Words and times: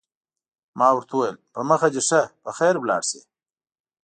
ما 0.79 0.87
ورته 0.93 1.13
وویل: 1.15 1.37
په 1.53 1.59
مخه 1.69 1.87
دې 1.93 2.01
ښه، 2.07 2.21
په 2.43 2.51
خیر 2.57 2.75
ولاړ 2.79 3.01
شه. 3.09 3.21